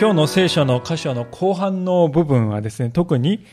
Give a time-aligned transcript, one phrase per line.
[0.00, 3.44] 今日の聖書の箇所の後半の部分はですね、特に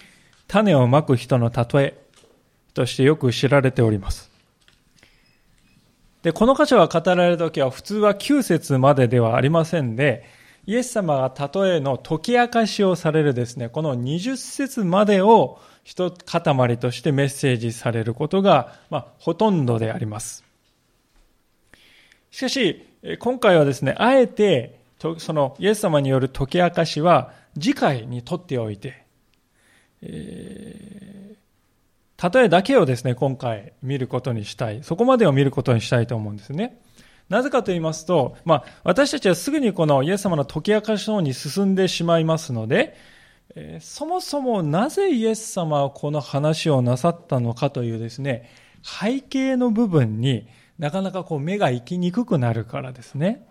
[0.48, 1.98] 種をまく人の例え
[2.76, 4.30] としてよく知られております。
[6.22, 10.24] で、この箇所が語られるときは普通は9節までではありませんで、
[10.68, 20.46] イエス様が例えの解き明かしをされるですね、この20節までを一塊としてメッセージされることが、まあ、ほとんどであります。
[22.30, 22.88] しかし、
[23.18, 24.85] 今回はですね、あえて
[25.20, 29.06] そのイエス様による解き明かしは次回にとっておいて、
[30.02, 34.84] えー、例えだけをですね、今回見ることにしたい。
[34.84, 36.80] そこまでを見ることにしたいと思うんですね。
[37.30, 42.96] なぜかと言いますと、まあ、私たちはすぐにこのイエス様の解き明かしの方に進んでしまいますので、
[43.56, 48.50] えー、そもそもなぜイエス様はこの話をなさったのかというですね、
[48.84, 50.48] 背景の部分に
[50.78, 53.48] なかなかこう目が行きにくくなるからですね。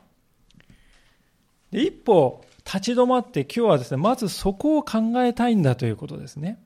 [1.75, 6.63] で一歩立ち止まって今日はですね、まずそこを考えたいんだということですね。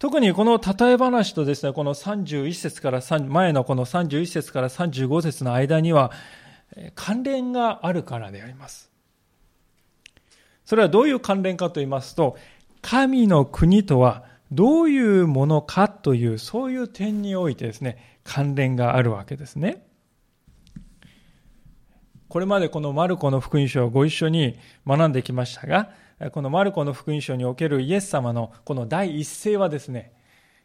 [0.00, 6.10] 特にこの例え話とですね、この31節から3前のこの31節から35節の間には
[6.96, 8.90] 関連があるからであります。
[10.64, 12.36] それはどういう関連かと言いますと、
[12.82, 19.86] 神の国とはどういうものかという、そういう点においてですね、関連があるわけですね。
[22.30, 25.90] これまでこのマルコの福音書をご一緒に学んできましたが、
[26.30, 30.12] このマルコの福音書におけるイエス様のこの第一声はですね、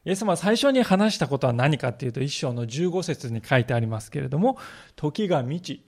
[0.06, 4.60] イエス様は最初に話したことは何かっていうと、一章の15節に書いてありますけれども、
[4.96, 5.84] 時が満ち、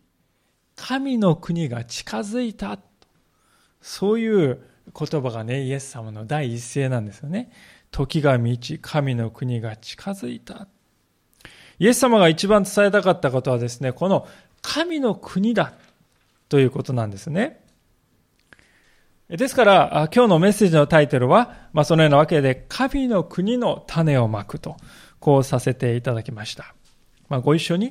[0.75, 2.79] 神の国が近づいた。
[3.79, 4.59] そういう
[4.99, 7.51] 言葉がね、イエス様の第一声なんですよね。
[7.91, 10.67] 時が満ち、神の国が近づいた。
[11.79, 14.27] イエス様が一番伝えたかったことはですね、この
[14.61, 15.73] 神の国だ
[16.49, 17.63] ということなんですね。
[19.29, 24.77] ですから、今日のメッセージのタイトルは、まあ、そのようなわけで、神の国の種をまくと、
[25.19, 26.73] こうさせていただきました。
[27.27, 27.87] まあ、ご一緒に、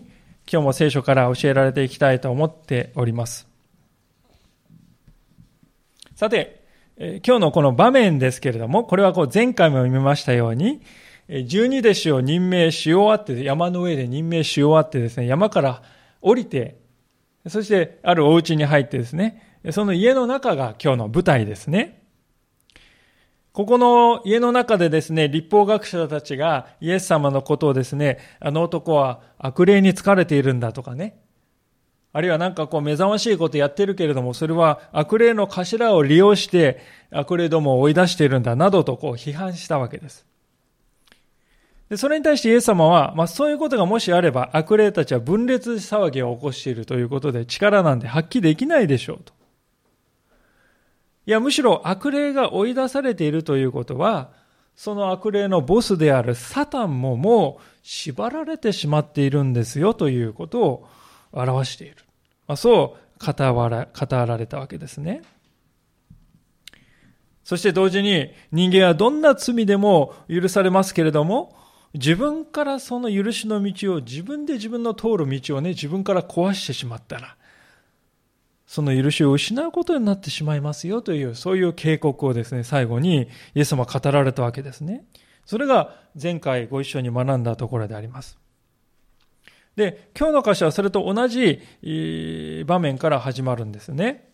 [0.50, 3.46] 今日も聖書から教えられていきたいと思っております。
[6.14, 6.64] さて、
[6.98, 10.80] 今日のこの場面ですけれども、これはこう前回も見ましたように、
[11.44, 15.82] 十二弟子を任命し終わって、山の上で任命し終わってですね、山から
[16.26, 16.80] 降りて、
[17.46, 22.02] そしてあるお家に入ってですね、その家の中が今日の舞台ですね。
[23.52, 31.16] ここの家の中でですね、立法学者たちがイエス様のことをですね、あの男は悪霊に疲れているんだとかね、
[32.12, 36.80] あるいはなんかこう目覚ましいことやってるけれども、それは悪霊の頭を利用して
[37.12, 40.26] 悪霊どもを追い出しているんだなどとこう批判したわけです。
[41.88, 49.32] で、それに対してイエス様は、まあそういうことがもしあれば、悪霊たちは分裂騒ぎを起こしているということで、力なんで発揮できないでしょうと。
[51.26, 54.30] いや、むしろ悪霊が追い出されているということは、
[54.74, 60.88] その悪霊のボスであるサタンももう縛られてしまっているんですよということを
[61.32, 61.96] 表している。
[62.46, 65.22] まあ、そう語ら語られたわけですね。
[67.42, 71.55] そして同時に人間はどんな罪でも許されますけれども、
[71.96, 77.36] 自分からその許しの道を、自分で自分の通る道をね、自分から壊してしまったら、
[78.66, 85.04] その許しを失うことになってしまいますよという、そういう警告をですね、最後にイエス様は語られたわけですね。
[85.44, 88.38] それが前回ご一緒に学んだところであります。
[89.76, 91.62] で、今日の箇所はそれと同じ
[92.66, 94.28] 場面から始まるんですね。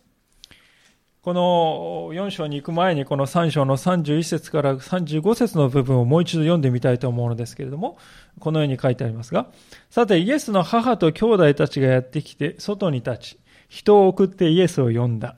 [1.22, 7.96] この4章に行く前にこの3章の31節から35節の部分をもう一度読んでみたいと思うのですけれども、
[8.40, 9.46] このように書いてありますが、
[9.88, 13.38] さてイエスの母と兄弟たちがやってきて外に立ち、
[13.68, 15.36] 人を送ってイエスを呼んだ。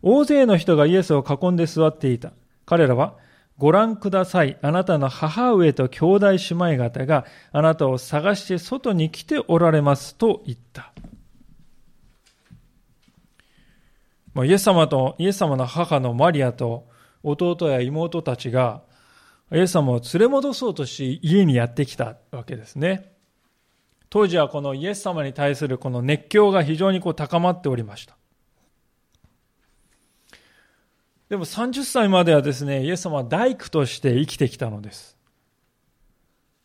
[0.00, 2.32] 大勢の人がイエスを囲んで座っていた。
[2.64, 3.18] 彼らは、
[3.58, 4.56] ご覧ください。
[4.62, 10.90] あなたの母上と兄弟姉妹方があなたを探して外に来ておられますと言った。
[14.34, 16.88] まあ、イエス様と、イエス様の母のマリアと
[17.22, 18.82] 弟や妹たちが、
[19.52, 23.12] イエス様を連れ戻そうとし、家にやってきたわけですね。
[24.08, 28.16] 当時はこのイエス様に対するこの熱狂が非常にこう高まっておりました。
[31.28, 35.16] でも30歳まではですね、イエス様は大工として生きてきたのです。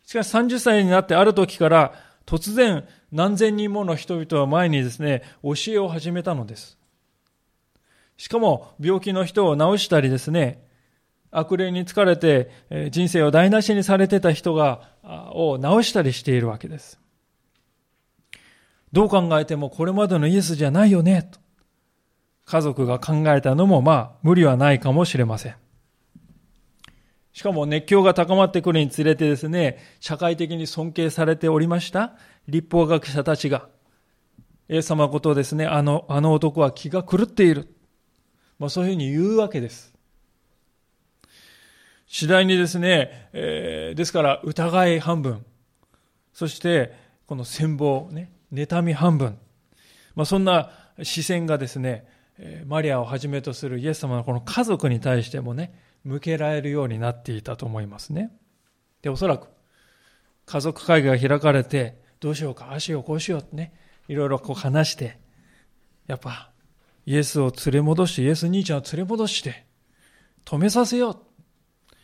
[0.05, 1.93] しかし30歳になってある時から
[2.25, 6.76] 突然何千人もの人々を前にですね、教えを始めたのです。
[8.17, 10.65] しかも病気の人を治したりですね、
[11.31, 12.49] 悪霊に疲れて
[12.89, 14.95] 人生を台無しにされてた人が、
[15.33, 16.99] を治したりしているわけです。
[18.91, 21.39] どう考えてもこれまでのイエスじゃないよね、と。
[22.45, 25.55] 家族が考えたのもまあ無理はないかもしれません。
[27.33, 32.13] しかも熱狂が高まってくるにつれてですね、社会的に尊敬されておりました
[32.47, 33.67] 立法学者たちが、
[34.69, 37.76] イエス様ことですね、あの、あの男は気が狂っている。
[38.59, 39.93] まあそういうふうに言うわけです。
[42.07, 45.45] 次第にですね、えー、ですから疑い半分、
[46.33, 46.93] そして
[47.25, 49.37] この戦望、ね、妬み半分、
[50.15, 50.71] まあそんな
[51.03, 52.07] 視線がですね、
[52.65, 58.31] マリアをはじめとするイエス様のこの家族に対してもね、向けられるようになっていたと思いますね。
[59.01, 59.49] で、おそらく、
[60.45, 63.73] 家族会議が開かれて、どうしようか、ああしよう、こうしようってね、
[64.07, 65.17] いろいろこう話して、
[66.07, 66.51] やっぱ、
[67.07, 69.65] イエスを連れ戻して、イエス兄ちゃんを連れ戻して、
[70.43, 71.17] 止めさせよう。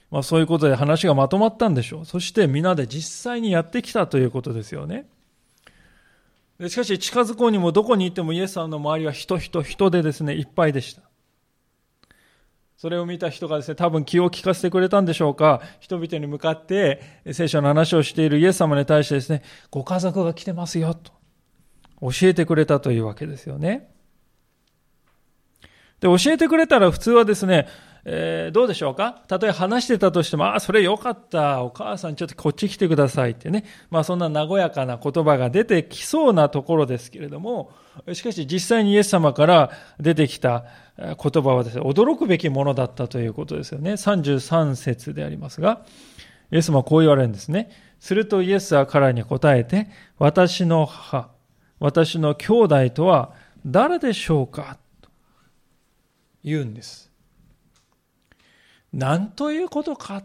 [0.10, 2.06] まあそういうことで話がまとまったんでしょう。
[2.06, 5.10] そして皆で実際にやってきたということですよね。
[6.58, 11.02] でしかし近づこうにもどこに行ってもイエス様の周りは人人人でですね、いっぱいでした。
[12.78, 17.02] それを見た人がですね、多分気を利かせてくれたんでしょうか、人々に向かって
[17.34, 21.12] 聖書の話をしているイエス様に対してですね、ご家族が来てますよ、と
[22.00, 23.93] 教えてくれたというわけですよね。
[26.04, 27.66] で、教えてくれたら普通はですね、
[28.04, 29.24] えー、どうでしょうか？
[29.30, 31.64] たとえ話してたとしても、ああ、それよかった。
[31.64, 33.64] お母さんちょっとこっち来てくださいってね。
[33.90, 37.72] まあそんな和やかな言葉が出てきそうなところですけれども、
[38.12, 40.66] しかし実際にイエス様から出てきた
[40.98, 43.94] 言葉はですね、驚くべきものだったということですよね。
[43.94, 45.86] 33節でありますが、
[46.52, 47.70] イエス様はこう言われるんですね。
[48.02, 49.88] するとイエスは彼に答えて、
[50.20, 51.30] 私の母、
[51.80, 53.32] 私の兄弟とは
[53.66, 54.78] 誰でしょうか？
[56.44, 57.12] 言うんです。
[58.92, 60.24] 何ということか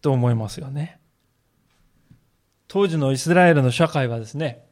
[0.00, 0.98] と思いますよね。
[2.68, 4.64] 当時のイスラエルの社会はですね、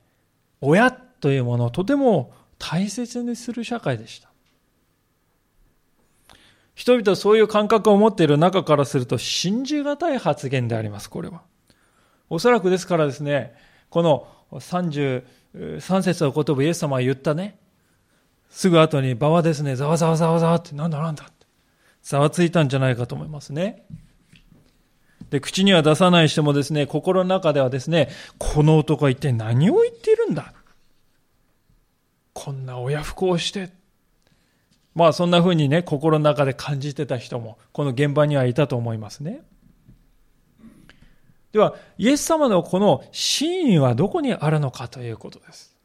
[0.60, 4.28] 親というものをとても大切にする社会でした。
[6.74, 11.42] 人々はそういう感覚を持っている中からすると信じがたい発言であります、これは。
[12.30, 13.54] おそらくですからですね、
[13.90, 15.22] この33
[16.02, 17.58] 節の言葉イエス様が言ったね、
[18.50, 21.46] すぐ後に場はですね、ざわざわざわざわって、なんだなんだって
[22.02, 23.84] ざわついたんじゃないかと思いますね。
[25.30, 28.08] で、口には出さない人もですね、心の中ではですね、
[28.38, 30.54] この男は一体何を言っているんだ
[32.32, 33.70] こんな親不孝して。
[34.94, 39.42] まあそんな風にね、心の中で感じてた人も、この現場にはいたと思いますね。
[41.52, 45.77] では、イエス様のこの真意はどこにあるのかということです。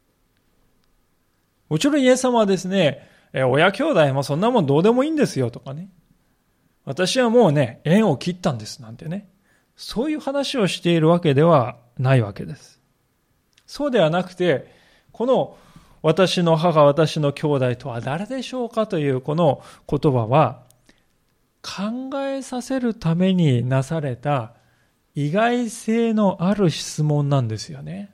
[1.68, 5.88] もちろんイエス様はですね、親兄弟もそんなもんどうでもいいんですよとかね。
[6.84, 9.28] 私はもうね、縁を切ったんですなんてね。
[9.76, 12.80] そういう話をしているわけではないわけです。
[13.66, 14.72] そうではなくて、
[15.10, 15.56] この
[16.02, 20.62] 私の母、私の兄弟とは誰でしょうかというこの言葉は、
[21.62, 24.52] 考えさせるためになされた
[25.14, 28.13] 意外性のある質問なんですよね。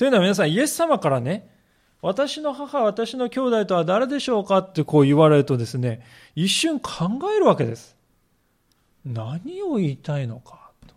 [0.00, 1.46] というのは皆さん、イエス様からね、
[2.00, 6.00] 私の母、私の兄弟とは誰でしょうかってこう言われるとですね、
[6.34, 7.98] 一瞬考えるわけです。
[9.04, 10.94] 何を言いたいのかと。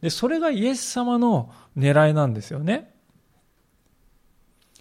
[0.00, 2.92] で、それがイエス様の狙いなんですよね。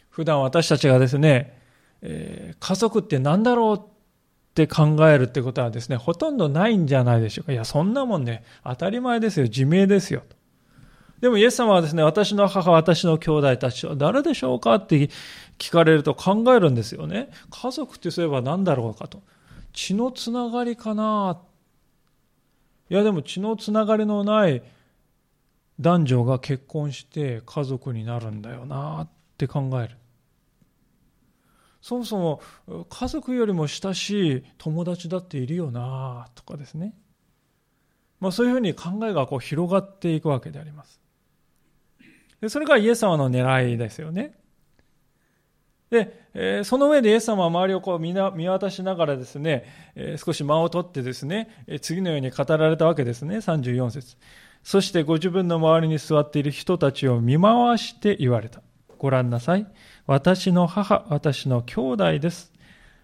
[0.10, 1.62] 普段私たちがですね、
[2.01, 3.82] えー、家族って何だろうっ
[4.55, 7.51] て考えるってことはですね、ほとんどないんじゃないでしょうか。
[7.51, 9.44] いや、そんなもんね、当たり前ですよ。
[9.44, 10.24] 自明ですよ。
[11.25, 15.10] でもイエス様はですね、私の母、私の兄弟たちは誰でしょうかって
[15.58, 17.32] 聞かれると考えるんですよね。
[17.50, 19.24] 家族ってそういえば何だろうかと。
[19.74, 21.41] 血のつながりかな
[22.91, 24.62] いやでも血のつながりのない
[25.79, 29.98] 男女が結婚して家族になるんだよなって考える。
[31.82, 32.39] そもそも
[32.88, 36.94] 家族よりも親しい友達だっているよなとかですね。
[38.20, 41.03] まあそういうふうに考えがこう広がっていくわけであります。
[42.42, 44.34] でそれがイエス様の狙いですよね。
[45.89, 49.65] で、え、その上でイエス様は周りをこう見渡しながらですね、
[49.96, 54.18] え、少し間を取ってですね、え、次のように語られたわけですね、34節
[54.63, 58.62] そしてご自分の周りに座っている人たちを見回して言われた。
[58.98, 59.68] ご覧なさい。
[60.08, 62.51] 私の母、私の兄弟です。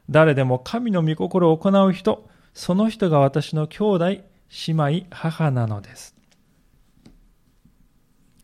[0.09, 4.23] 誰でも神の御心を行う人、その人が私の兄弟、姉
[4.67, 6.15] 妹、母なのです。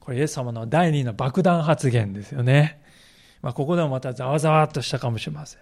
[0.07, 2.81] これイエス様の第二の爆弾発言ですよね。
[3.41, 5.61] まあ、ここでもまたざわざわっとしたかもしれません。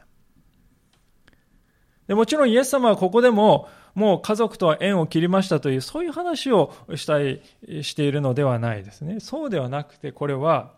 [2.05, 7.41] でもちろんイエス様はここでももう家族とは縁を切りましたというそういう話をしたい
[7.81, 9.19] しているのではないですね。
[9.19, 10.73] そうではなくてこれは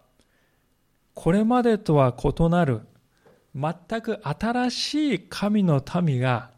[1.14, 2.84] これまでとは異なる
[3.54, 6.52] 全く新しい神の民が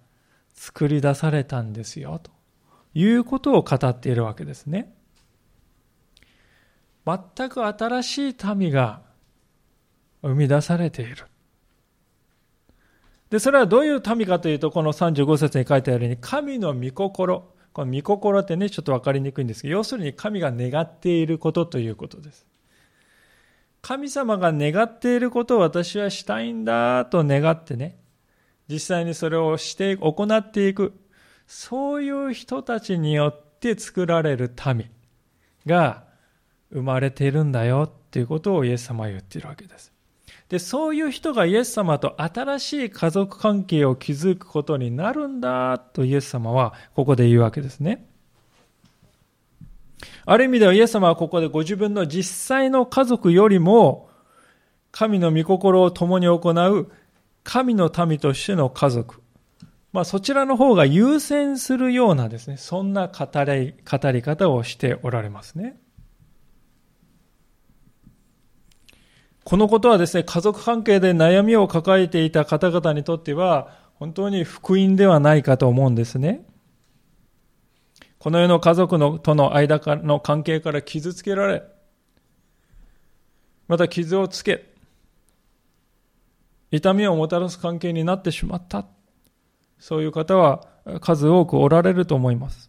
[0.54, 2.30] 作り出されたんですよと
[2.94, 4.94] いうことを語っているわけですね。
[7.36, 9.02] 全く新しい民が
[10.22, 11.26] 生み出されている。
[13.30, 17.54] で、それはどういう民かというと、この35節に書いてあるように、神の御心。
[17.74, 22.46] この御心ってね、ちょっと分かりにくいんですけど、要するに神が願っていることということです。
[23.82, 27.98] 神様が願っていることを私はしたいんだと願ってね、
[28.68, 30.94] 実際にそれをして行っていく、
[31.48, 34.90] そういう人たちによって作られる民
[35.66, 36.04] が
[36.72, 39.92] 生まれているんだよっていうことをイエス様は言っているわけです。
[40.50, 48.08] で、そういう人がイエス様と新しい家族関係を築くことになるんだとイエス様はここで言うわけですね。
[50.26, 54.10] ある意味ではイエス様はここでご自分の実際の家族よりも
[54.92, 56.92] 神の御心を共に行う
[57.44, 59.22] 神の民としての家族。
[59.92, 65.80] まあそちらの方が優先するようなですね、そんな語り、語り方をしておられますね。
[69.50, 76.46] このことはですね、家族関係で悩みを抱えていた方々にとっては、本当に福音ではないかと思うんですね。
[78.20, 81.64] この世の家族のとの間の関係から傷つけられ、
[83.68, 84.72] また傷をつけ、
[86.70, 88.86] 痛みをもたらす関係になってしまった。
[89.80, 90.68] そういう方は
[91.02, 92.69] 数多くおられると思います。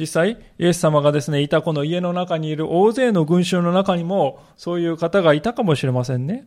[0.00, 6.46] 実際、イエス様がですね、いたこの家の中にいる大勢の群衆の中にも、そういう方がいたかもしれませんね。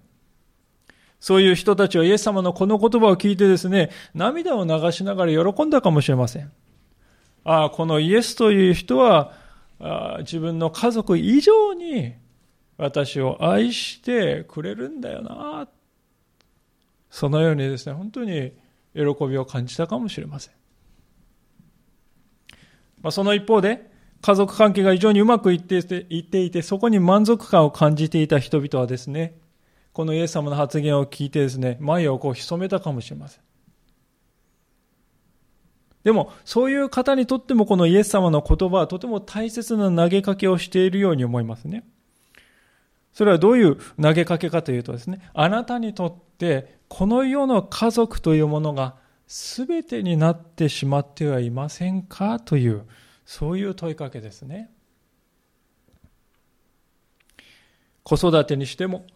[1.19, 6.51] そういう人たちはイエス様のこの言葉を聞いてですね、涙を流しながら喜んだかもしれません。
[7.43, 9.33] ああ、このイエスという人は、
[9.79, 12.13] あ自分の家族以上に
[12.77, 15.67] 私を愛してくれるんだよな。
[17.11, 18.53] そのようにですね、本当に
[18.95, 20.53] 喜びを感じたかもしれません。
[23.03, 23.91] まあ、その一方で、
[24.21, 25.77] 家族関係が非常にうまくいって
[26.09, 29.37] いていて、そこに満足感を感じていた人々はですね、
[29.91, 33.43] このイエス様の発言を聞いてですね、前をこう潜めたかもしれません。
[36.03, 41.83] でも、そういう方にとってもこのイエス様の言葉はとても大切な投げかけをしているように思いますね。
[43.13, 48.95] それはどういう投げかけかというとですね、あなたにとってこの世の家族というものが
[49.35, 52.83] 全てになってしまってはいませんかという、
[53.25, 54.69] そういう問いかけですね。
[58.03, 59.07] 子育てにしても、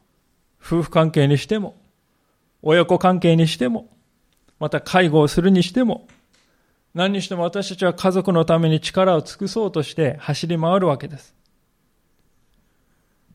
[0.60, 1.80] 夫婦関係にしても、
[2.64, 3.96] 親子関係にしても、
[4.60, 6.08] また介護をするにしても、
[6.96, 11.36] 何にしても私たちは家族のために力を尽くそうとして走り回るわけです。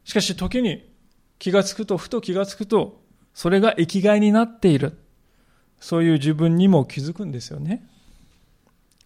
[0.02, 0.90] しかし時に
[1.38, 3.00] 気がつくと、ふと気がつくと、
[3.34, 4.98] それが生きがいになっている。
[5.82, 7.84] そういう自分にも気づくんですよね。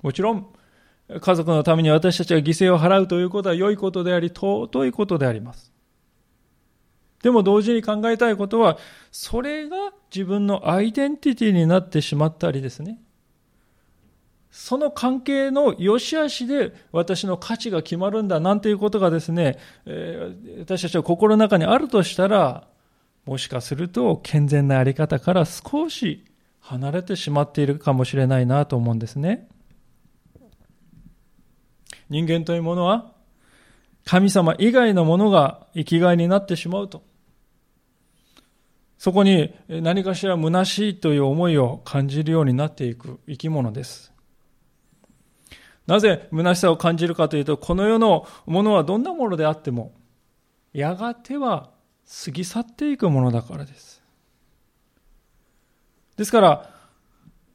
[0.02, 0.46] もちろん、
[1.20, 5.72] 家族のために私たちが犠牲を払うということは良いことであり、尊いことであります。
[7.22, 8.76] でも同時に考えたいことは、
[9.10, 13.00] それが自分のアイデンティティになってしまったりですね。
[14.50, 19.58] その関係の良し悪しで私の価値が決まるんだなんていうことがですね、
[20.58, 22.66] 私たちは心の中にあるとしたら、
[23.24, 26.22] もしかすると健全なあり方から少し
[26.66, 29.48] 離れてしまっているかもしれないなと思うんですね。
[32.08, 33.12] 人間というものは
[34.04, 37.04] 神様以外のものが生きがいになってしまうと。
[38.98, 44.12] そこに何かしら虚しいという思いを感じるようになっていく生き物です。
[45.86, 49.92] なぜ虚しさを感じるかというと、この世のものはどんなものであっても、
[50.72, 51.70] やがては
[52.24, 54.02] 過ぎ去っていくものだからです。
[56.16, 56.70] ですから、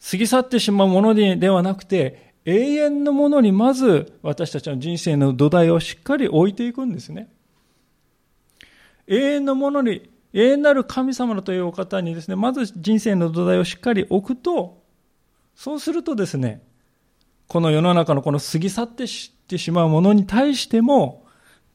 [0.09, 7.29] 過ぎ去ってしまうものではなくて、永遠のものにまず私たちの人生の土台をしっかり置いていくんですね。
[9.07, 14.81] 永遠のものに、永遠なる神様というお方にですね、まず人生の土台をしっかり置くと、
[15.55, 16.63] そうするとですね、
[17.47, 21.25] この世の中のこの過ぎ去ってしてしまうものに対しても、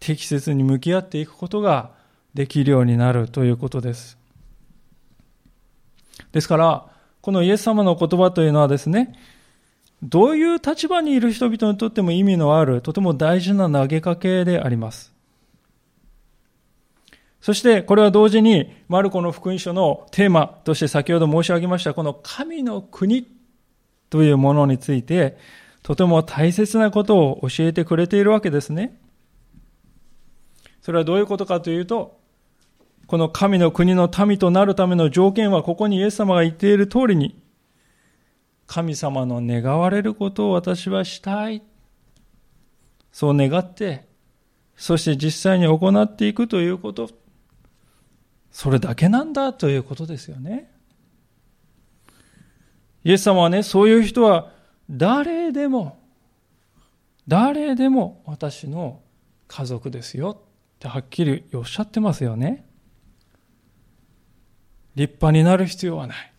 [0.00, 1.92] 適切に向き合っていくことが
[2.34, 4.15] できるようになるということです。
[6.32, 6.86] ですから、
[7.20, 9.14] このイエス様の言葉というのはですね、
[10.02, 15.16] どういう立場にいる人々にとっても意味のある、とても大事な投げかけであります。
[17.46, 23.24] そしてこれは同時にマルコの福音書のテーマとして先ほど申し上げましたこの神の国
[24.10, 25.38] というものについて
[25.84, 28.98] とても大切なことを教えてくれているわけですね。
[30.82, 32.18] それはどういうことかというと
[33.06, 37.40] この神の国の民となるための条件はここにイエス様が言っている通りに、
[38.66, 41.62] 神様の願われることを私はしたい。
[43.12, 44.08] そう願って、
[44.76, 47.08] そして実際に行っていくということ。
[48.50, 50.70] それだけなんだということですよね。
[53.04, 54.50] イエス様はね、そういう人は
[54.90, 56.02] 誰でも、
[57.28, 59.00] 誰でも私の
[59.46, 62.66] 家族ですよってはっきりおっしゃってますよね。
[64.96, 66.32] 立派になる必要はない。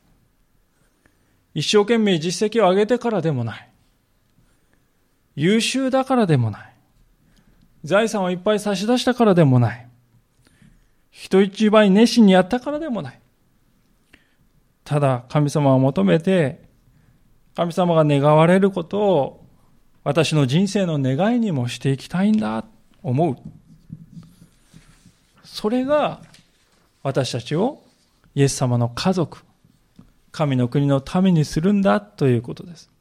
[1.53, 3.69] 一生懸命実績を上げてからでもない。
[5.35, 6.73] 優秀だからでもない。
[7.83, 9.87] 財産をいっぱい差し出したからでもない。
[11.11, 13.19] 人一倍熱心にやったからでもない。
[14.83, 16.61] ただ神様を求めて、
[17.55, 19.45] 神様が願われることを
[20.03, 22.65] 私の人生の願いにもしていきたいんだ、
[23.03, 23.35] 思う。
[25.43, 26.21] それが
[27.03, 27.81] 私たちを
[28.37, 29.39] イエス様の家族、
[30.31, 32.91] 神の国のためにするんだということです。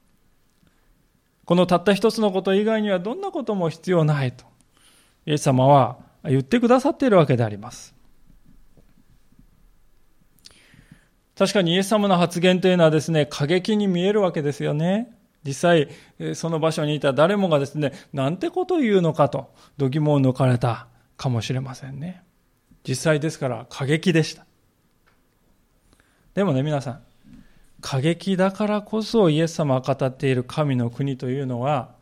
[1.44, 4.46] このたった一つのこと以外にはどんなことも必要ないと、
[5.26, 7.94] イエス様は言ってくださっているわけであります。
[11.36, 15.14] 確かにイエス様の発言というのはですね、過激に見えるわけですよね。
[15.44, 15.90] 実際、
[16.34, 20.86] その場所にいた誰もがですね、なんてことを言うのかと、度肝を抜かれた
[21.18, 22.22] かもしれませんね。
[22.88, 24.45] 実際ですから過激でした。
[26.36, 27.00] でもね、皆さん、
[27.80, 31.94] 過激だからこそイエス様が語っている神の国というのは、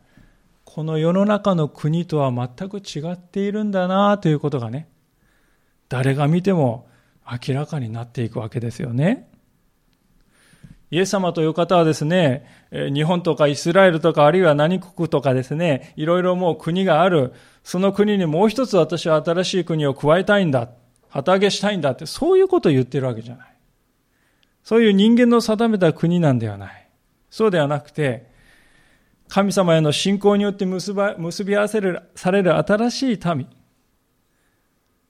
[0.65, 4.89] この世の中の国とは全く違っているんだなということがね、
[5.87, 6.85] 誰が見ても
[7.25, 9.29] 明らかになっていくわけですよね。
[10.91, 17.31] イエス様という方はですね、日本とかイスラエルとかあるいは何国とかですね、いろいろもう国がある。
[17.63, 20.71] その国にもう一つ私は新しい国を加えたいんだ。
[21.07, 23.54] 旗揚げしたいんだって、そういうことを言ってるわけじゃない。
[24.65, 26.89] そういう人間の定めた国なんではない。
[27.29, 28.31] そうではなくて、
[29.27, 33.47] 神様への信仰によって結ば結び合わせるされる新しい民。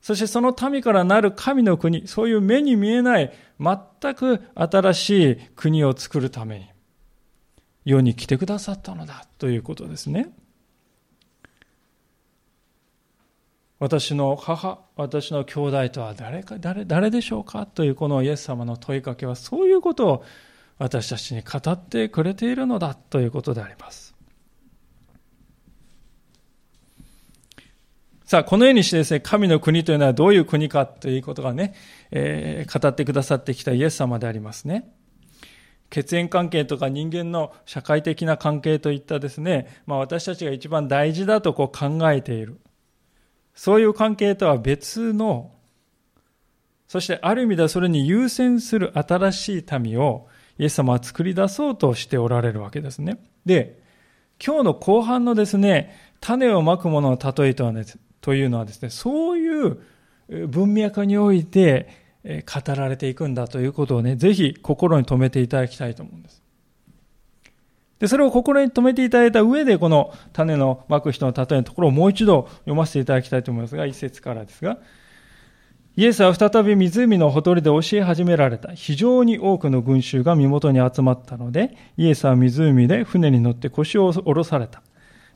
[0.01, 6.69] そしてその民からなる神の国、そういう目に見えない全く新しい国を作るために、
[7.85, 10.35] 世に来てくださったのだということですね。
[13.79, 20.23] 私の母、私の兄弟とは誰か、誰、誰でしょうかというこのイエス様の問いかけはそういうことを
[20.77, 24.15] 私たちに語ってくれているのだということであります。
[28.23, 31.75] さあ、このようにしてですね、神の国というのはどういう国かということがね、
[32.11, 34.91] えー、語ってくださってきたイエス様でありますね。
[35.91, 42.59] 血縁関係とか人間の社会的な関係といったですね、まあ私たちが一番大事だとこう考えている。
[43.55, 45.51] そういう関係とは別の、
[46.87, 50.27] そしてある意味ではそれに優先する新しい民を
[50.59, 53.17] イエス様は作り出そうとしておられるわけですね。
[53.45, 53.81] で、
[54.45, 57.85] 今日の後半のですね、種をまくものの例えとはね、
[58.21, 59.79] というのはですね、そういう
[60.47, 61.89] 文脈において
[62.23, 66.44] 語られていくんだということをね、ぜひ心に留めていただきたいと思うんです。
[67.99, 74.77] で、それを心に留めていただいた上で、この種のまく人の例えのところをもう一度読ませていただきたいと思いますが、一節からですが、
[75.97, 78.73] イエスは再び湖のほとりで教え始められた。
[78.73, 84.81] 非常に多くの群衆が身元に集まったので、イエスは湖で船に乗って腰を下ろされた。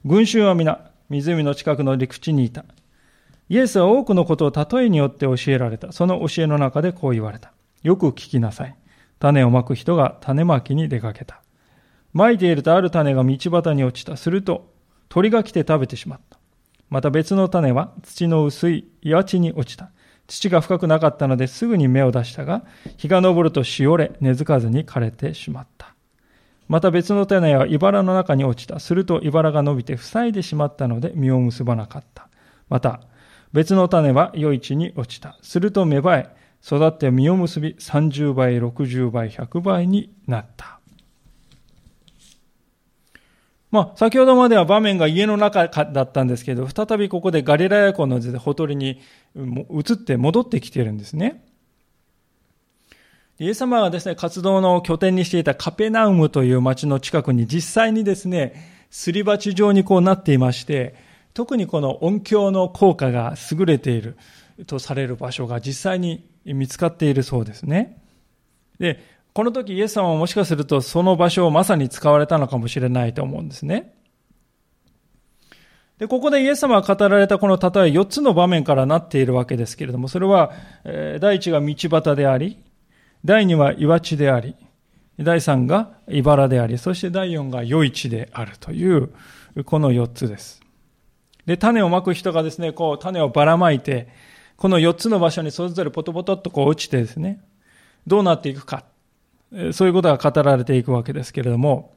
[0.03, 2.65] 群衆は皆、湖の近くの陸地にいた。
[3.47, 5.93] イエスは多くのことを例えによって教えられた。
[5.93, 7.53] その教えの中でこう言われた。
[7.81, 8.75] よく聞きなさい。
[9.19, 11.41] 種をまく人が種まきに出かけた。
[12.19, 14.17] まいているとある種が道端に落ちた。
[14.17, 14.73] すると
[15.07, 16.37] 鳥が来て食べてしまった。
[16.89, 19.91] また別の種は土の薄い岩地に落ちた。
[20.27, 22.63] 土が深くなかったのですぐに芽を出したが、
[22.97, 25.95] 日が昇るとしおれ、根付かずに枯れてしまった。
[26.67, 28.79] また別の種は茨の中に落ちた。
[28.79, 32.27] すると茨が伸びて塞いでしまったので実を結ばなかった。
[32.67, 33.01] また
[33.53, 35.37] 別の種は余市に落ちた。
[35.41, 40.78] すると芽生え、育って実を結び30倍、60倍、100倍になった。
[43.71, 48.99] まあ、先ほどまでは場面が家の中だったんですけど、再びここでガリラヤ湖のほとりに
[49.35, 51.45] 移って戻ってきているんですね。
[53.37, 60.95] イエス様がですね、活動の拠点にしていたカペナウムという町の近くに実際にですね、すり鉢状にこうなっていまして、
[61.33, 64.17] 特にこの音響の効果が優れている
[64.65, 68.01] とされる場所が実際に見つかっているそうですね。
[68.79, 68.99] で、
[69.33, 73.93] この時イエス様はもしかするとその場所をまさに使われたのかもしれないと思うんですね。
[75.99, 80.53] で、ここでイエス様が語られたこの例え4つの場面からなっているわけですけれども、それは、
[81.19, 82.57] 第1が道端であり、
[83.25, 84.55] 第2は岩地であり、
[85.19, 89.09] 第3が茨であり、そして第4が余市であるという、
[89.65, 90.61] この4つです。
[91.45, 94.07] で、種をまく人がですね、こう、種をばらまいて、
[94.55, 97.41] この4つの場所にそれぞれポトポトっとこう落ちてですね、
[98.07, 98.85] どうなっていくか。
[99.71, 101.95] そういうことが語られていくわけですけれども、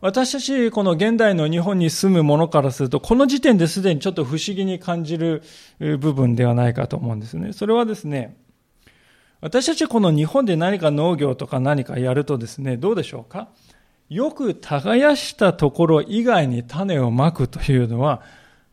[0.00, 5.42] 私たち、この現代の日本に住む者からすると、この時点ですでにちょっと不思議に感じる
[5.78, 7.52] 部分ではないかと思うんですね。
[7.52, 8.36] それはですね、
[9.40, 13.48] 私たちこの日本で何か農業とか何かやるとですね、どうでしょうか？
[14.08, 18.20] よく耕したところ以外に種をまくというのは、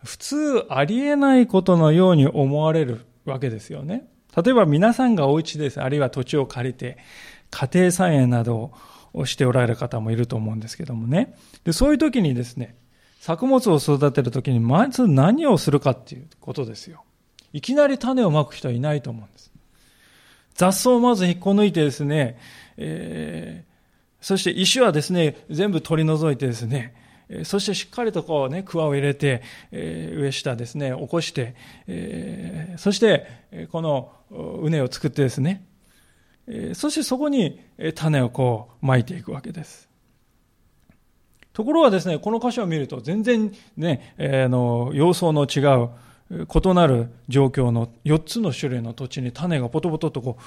[0.04, 4.08] 普通ありえないことのように思われるわけですよね。
[4.36, 6.98] 例えば皆さんがお家です、あるいは土地を借りて、
[7.52, 8.72] 家庭菜園など
[9.14, 11.36] をしておられる方もいると思うんですけどもね。
[11.64, 12.76] で、そういう時にですね、
[13.20, 17.04] 作物を育てる時にまず何をするかっていうことですよ。
[17.52, 19.52] いきなり種をまく人はいないと思うんです。
[20.54, 22.38] 雑草をまず引っこ抜いてですね、
[22.78, 26.94] えー、そして石はですね、全部取り除いてですね、
[27.44, 31.56] そしてしっかりとこうね、桑を入れて、上下ですね、起こして、
[32.78, 33.28] そして、
[33.72, 35.66] この畝を作ってですね、
[36.74, 37.60] そしてそこに
[37.94, 39.90] 種をこう撒いていくわけです。
[41.54, 45.90] ところがですね、この箇所を見ると全然ね、えー、の様相の違う
[46.32, 50.38] 異なる状況の4つの種類の土地に種がポトポトとこ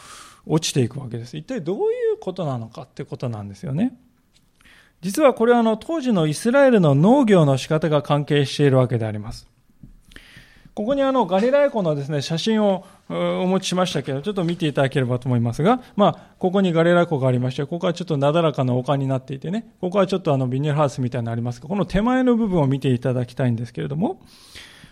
[0.47, 1.37] う落ちていくわけです。
[1.37, 3.97] 一体どういうことなのかってことなんですよね。
[5.03, 9.49] 実はこれはあの当時のイスラエルの農業の仕方が関係しているわけであります。
[10.75, 24.23] ここにあのガリラヤ湖のですね、写真をお持ちしましたけど、ちょっと見ていただければと思いますが、まあ、ここにガリラ湖がありまして、ここはちょっとなだらかな丘になっていてね、ここはちょっとあのビニールハウスみたいなのありますが、この手前の部分を見ていただきたいんですけれども、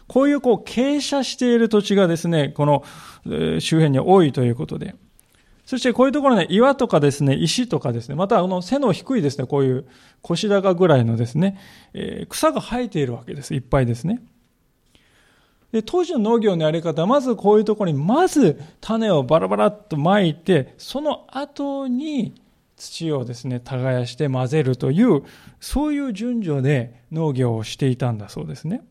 [0.07, 2.85] こういうこう傾斜している土地がですね、この
[3.61, 4.97] 周辺に多いということで、
[5.71, 9.87] そしてこういうところね、岩とかですね、石とかですね、またあの背の低いですね、こういう
[10.21, 11.57] 腰高ぐらいのですね、
[11.95, 13.55] えー、草が生えているわけです。
[13.55, 14.21] いっぱいですね。
[15.71, 22.35] で、当時の農業のやり方は、まずこういうところに、まず種をバラバラっと撒いて、その後に
[22.77, 25.23] 土をですね、耕して混ぜるという、
[25.61, 28.83] そういう順序で農業をしていたんだそうですね。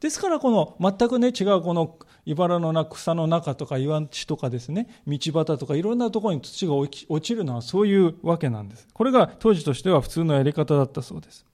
[0.00, 11.44] ですからこの全くね違うこの茨のな草の中とか岩地とかですね道端とかいろんなところに土が落ちるのはそういうわけなんですこれが当時としては普通のやり方だったそうです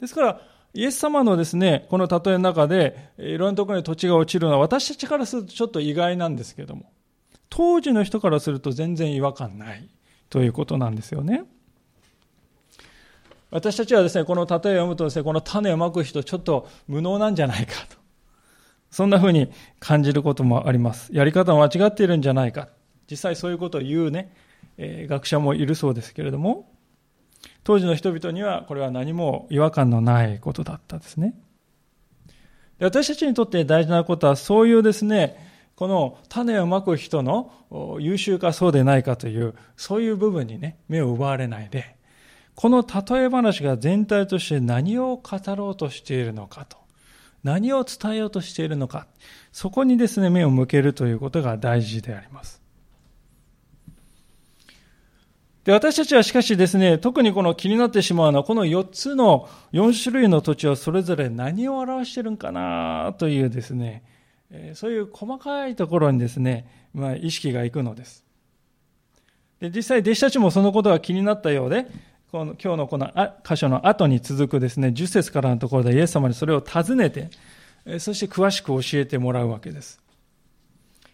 [0.00, 0.40] ですから
[0.74, 6.90] イエス様のですね、この例えの中で、いろんなところに土地が落ちるのは私たちからするとちょっと意外なんですけども、
[7.50, 9.88] 当時の人からすると全然違和感ない
[10.30, 11.44] ということなんですよね。
[13.52, 17.98] 私たちはですね、この例えを読むとですね、この種をまく人ちょっと無能なんじゃないかと。
[18.90, 21.10] そんな風に感じることもあります。
[21.14, 22.70] やり方間違っているんじゃないか。
[23.10, 24.34] 実際そういうことを言うね、
[24.78, 26.72] えー、学者もいるそうですけれども、
[27.62, 31.34] 当時の人々にはこれは何も違和感のないことだったですね。
[32.78, 35.36] で私たちにとって大事なことはそういうですね、
[35.76, 37.52] この種をまく人の
[38.00, 41.96] 優秀かそうでないかという、そういう部分にね、目を奪われないで、
[42.54, 46.76] この例え話が全体として何を語ろうとしているのかと、
[47.42, 49.06] 何を伝えようとしているのか、
[49.52, 52.62] そこにですね、目を向けるということが大事であります。
[55.64, 64.02] で、私たちはしかしですね、特にこの気になってしまうのは、この4つの、4種類の土地はそれぞれ何を表してるんかなというですね、
[64.74, 68.24] そういう細かいところにですね、まあ、意識がいくのです。
[69.60, 71.86] で、実際弟子たちもそのことが気になったようで、
[72.32, 73.12] この今日のこの
[73.46, 77.28] 箇所の後に続くですね、10節からのところでイエス様にそれを尋ねて、
[77.98, 80.00] そして詳しく教えてもらうわけです。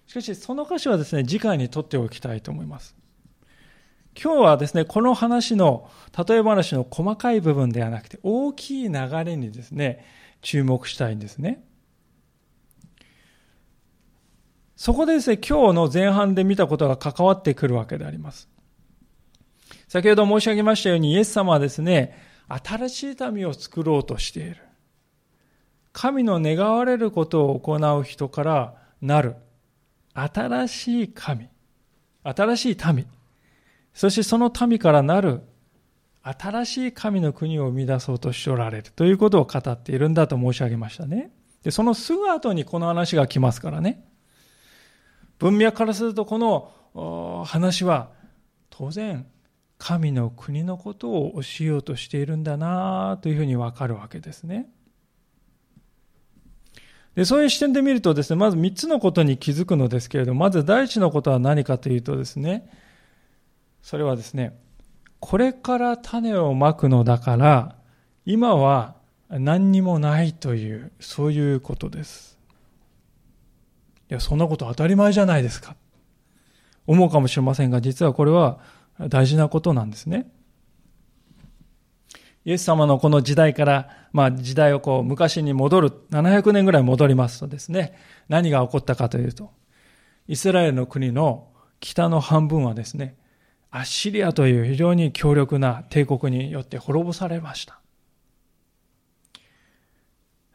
[0.06, 2.94] しかし、その箇所はですね、次回に取っておきたいと思います。
[4.14, 5.90] 今日はですね、この話の、
[6.28, 10.06] 例え話の細かい部分ではなくて、大きい流れにですね、
[10.40, 11.64] 注目したいんですね。
[14.76, 18.48] そこでですね、今日の前半で見たことが関わってくるわけであります。
[19.88, 22.16] 先ほど申し上げましたように、イエス様はですね、
[22.48, 24.56] 新しい民を作ろうとしている。
[25.92, 29.36] 神の願われることを行う人からなる。
[30.14, 31.48] 新しい神。
[32.22, 33.06] 新しい民。
[33.94, 35.42] そしてその民からなる
[36.22, 41.32] 新しい神の国を生み出そうとしておられるということを語っているんだと申し上げましたね。
[41.62, 44.04] で、そのすぐ後にこの話が来ますからね。
[45.38, 48.10] 文脈からするとこの話は
[48.70, 49.26] 当然
[49.78, 54.68] 神の国のことを教えようとしているんだなというふうにわかるわけですね。
[57.14, 62.70] でそういう視点で見るとですね、まず3つのことに気づくのですけれども、まず第一のことは何かというとですね、
[63.82, 64.56] それはですね、
[65.20, 67.76] これから種をまくのだから、
[68.24, 68.94] 今は
[69.30, 72.38] 何にもないという、そういうことです。
[74.10, 75.76] いや、そんなこと当たり前じゃないですか。
[76.86, 78.60] 思うかもしれませんが、実はこれは
[79.08, 80.30] 大事なことなんですね。
[82.44, 87.96] イエス様のこの時代から、まあ時代をこう昔に戻る、700年ぐらい戻りますとですね、
[88.28, 89.52] 何が起こったかというと、
[90.26, 91.48] イスラエルの国の
[91.80, 93.16] 北の半分はですね、
[93.70, 97.80] アッシリアという非常に強力な帝国によって滅ぼされました。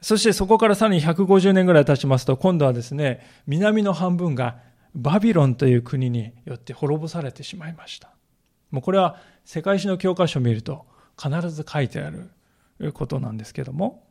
[0.01, 4.57] そしてそこからさらに150年ぐらい経ちますと、今度はですね、南の半分が
[4.95, 8.09] バビロンという国によって滅ぼされてしまいました。
[8.73, 12.31] もうこれは世界史の教科書を見ると、必ず書いてある
[12.93, 14.03] ことなんですけども。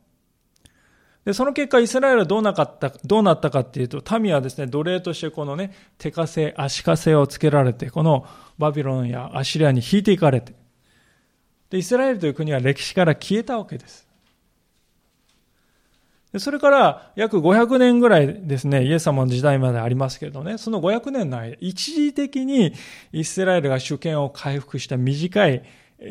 [1.25, 8.25] で、その結果、イスラエルはどうなかった、どうなったかっていうと、民はですね、奴隷としてこのね、手枷、足枷をつけられて、この
[8.57, 10.53] バビロンやアシリアに引いていかれて、
[11.69, 14.07] で、イスラエルという国は歴史から消えたわけです。
[16.39, 22.73] それから約500年ぐらいですね、イエス様の時代までありますけれどね、その500年の間、一時的に
[23.11, 25.63] イスラエルが主権を回復した短い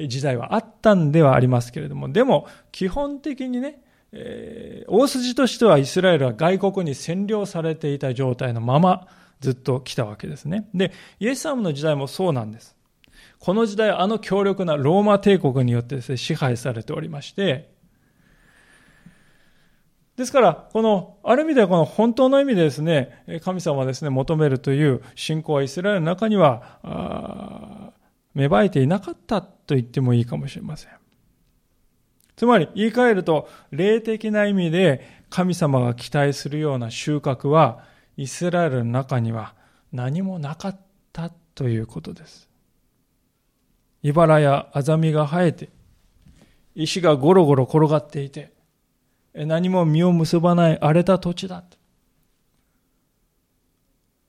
[0.06, 3.80] 時代はあったんではありますけれども、でも基本的にね、
[4.88, 9.08] 大筋としてはイスラエルは外国に占領されていた状態のまま
[9.40, 10.68] ずっと来たわけですね。
[10.72, 12.76] で、イエス様の時代もそうなんです。
[13.40, 17.71] この時代あの強力なローマ帝国によってですね、支配されておりまして、
[20.22, 27.92] ですから、この、ある意味ではこの本当の意味でですね、神様はですね、求めるという信仰はイスラエルの中には、
[28.34, 30.92] 芽生えていなかったと言ってもいいかもしれません。
[32.36, 37.80] つまり言い換えると、霊的な意味で神様が期待するような収穫は、
[38.16, 39.54] イスラエルの中には
[39.92, 40.80] 何もなかっ
[41.12, 42.48] たということです。
[44.02, 45.68] 茨やアザミが生えて、
[46.76, 48.52] 石がゴロゴロ転がっていて、
[49.34, 51.64] 何も実を結ばない荒れた土地だ。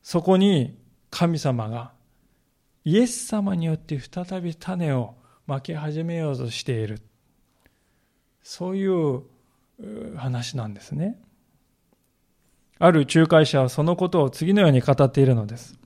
[0.01, 0.77] そこに
[1.09, 1.91] 神様が
[2.85, 5.15] イエス様によって再び種を
[5.47, 7.01] まき始めようとしている。
[8.43, 9.23] そういう
[10.17, 11.19] 話なんですね。
[12.79, 15.79] ある仲介者はそのことを次のように語っているのです。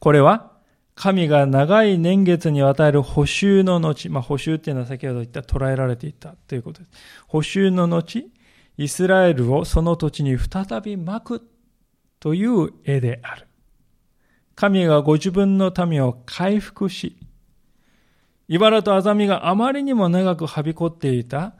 [0.00, 0.53] これは、
[0.94, 6.90] 神が長い年月に与える補修の後、まあ、補修っていうのは先ほど言った捉えられていたということです。
[7.26, 8.30] 補修の後、
[8.76, 11.48] イスラエルをその土地に再び巻く
[12.20, 13.46] という絵である。
[14.54, 17.16] 神がご自分の民を回復し、
[18.46, 21.54] 茨とアザミがあまりにも長くはびこっていた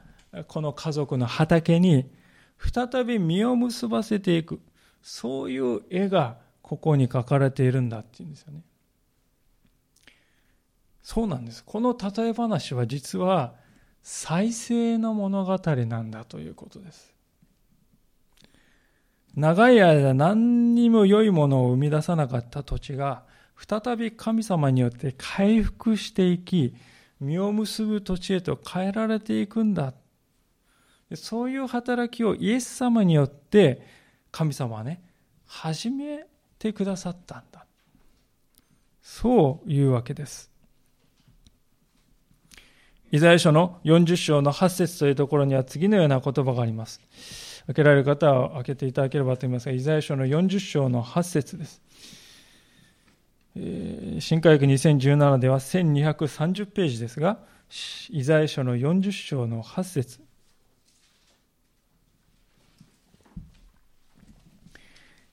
[0.48, 2.10] この家族の畑に
[2.58, 4.60] 再び実を結ばせていく。
[5.02, 8.62] そういう絵がここに描かれているんだっていうんですよね。
[11.04, 11.62] そうなんです。
[11.62, 13.54] この例え話は実は
[14.02, 17.14] 再生の物語なんだということです。
[19.36, 23.24] 長い間何にも良いものを生み出さなかった土地が
[23.56, 26.74] 再び神様によって回復していき
[27.20, 29.92] 実を結ぶ土地へと変えられていくんだ
[31.14, 33.82] そういう働きをイエス様によって
[34.30, 35.02] 神様はね
[35.46, 36.26] 始め
[36.58, 37.66] てくださったんだ
[39.02, 40.53] そういうわけです
[43.14, 47.00] イザヤ書の40章の8節というところには次のような言葉があります
[47.68, 51.80] 開けられる方は開けていただければと思いますが、イザヤ書の40章の8節です。
[54.18, 57.38] 新科学2017では1230ページですが、
[58.10, 60.20] イザヤ書の40章の8節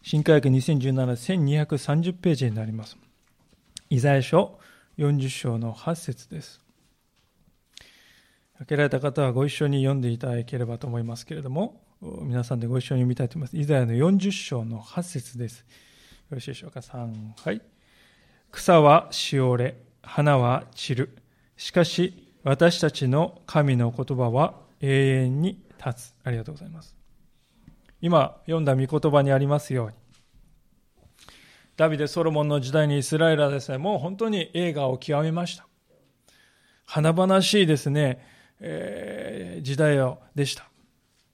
[0.04, 2.96] 新科学2017 1230ページになります。
[3.90, 4.60] イザヤ書
[5.00, 6.62] 40章の8節です。
[8.62, 13.58] 開けられた方はご一緒に読んでいただければと思いますけれども、皆さんでご一緒に読みたいと思います。
[13.58, 15.62] イザヤの40章の8節です。
[15.62, 15.66] よ
[16.30, 17.60] ろしいでしょうか？3、はい。
[18.52, 21.18] 草はしおれ、花は散る。
[21.58, 26.14] しかし、私たちの神の言葉は永遠に立つ。
[26.24, 26.96] ありがとうございます。
[28.00, 29.94] 今、読んだ御言葉にありますように、
[31.78, 35.66] ダビデ・ソロモンの時代にイスラエルはですね、もう本当に映画を極めました。
[36.86, 38.30] 華々しいですね、
[38.62, 39.98] え、時代
[40.36, 40.70] でした。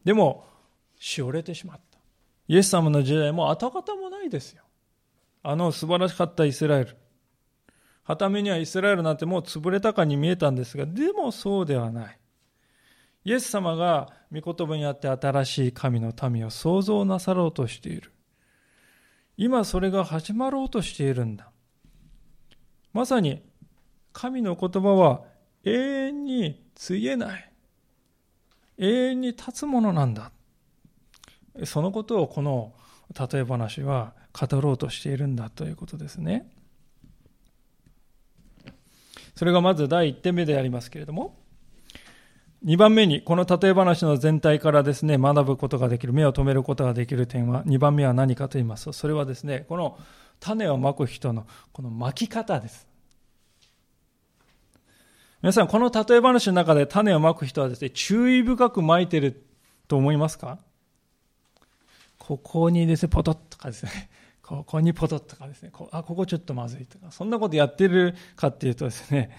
[0.04, 0.46] でも、
[1.00, 2.00] しおれてしまった。
[2.48, 4.64] イエス様の時代も跡形もないですよ。
[5.44, 6.98] あの素晴らしかったイスラエル。
[8.04, 12.20] はためにはイスラエルなんてもう潰れたかに見えたんですが、でもそうではない。
[13.26, 18.14] イエス様が御言葉にあって新しい神の民を創造なさろうとしている。
[19.36, 21.52] 今それが始まろうとしているんだ。
[22.94, 23.44] まさに
[24.14, 25.24] 神の言葉は
[25.66, 27.52] 永遠についえない。
[28.78, 30.32] 永遠に立つものなんだ。
[31.66, 32.74] そのことをこの
[33.32, 36.50] 例え話は語ろうとしているんだということですね。
[39.36, 41.36] それがまず第1点目でありますけれども、
[42.66, 49.98] 2番目に、この例え話の全体からですね、学ぶことができる、目を留めることができる点は、2番目は何かと言いますと、それはですね、この
[50.40, 52.87] 種をまく人の、この巻き方です。
[55.42, 59.46] 皆さん、この例え話の中で種をまく人はですね、注意深くまいてる
[59.88, 60.58] と思いますか？
[62.18, 64.10] ここにですね、ポトッとかですね、
[64.42, 69.30] ここにポトッとかですね、こあ、ここちょっとまずいとか、そんなことやってるかっていうとですね、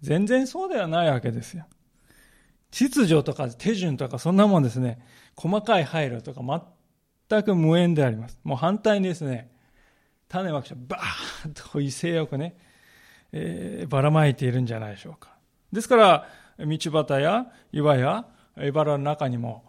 [0.00, 1.66] 全然そうではないわけですよ。
[2.70, 5.04] 秩序とか手順とかそんなもんですね、
[5.36, 6.40] 細かい配慮とか
[7.28, 8.38] 全く無縁であります。
[8.44, 9.52] もう反対にですね、
[10.28, 12.56] 種まき者バーッと威勢よくね、
[13.32, 15.33] えー、ばらまいているんじゃないでしょうか。
[15.74, 16.66] ですから、道
[17.04, 19.64] 端や岩や茨の中にも